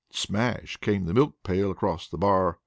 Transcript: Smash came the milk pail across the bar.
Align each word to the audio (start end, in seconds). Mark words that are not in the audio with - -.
Smash 0.09 0.77
came 0.77 1.05
the 1.05 1.13
milk 1.13 1.35
pail 1.43 1.69
across 1.69 2.07
the 2.07 2.17
bar. 2.17 2.57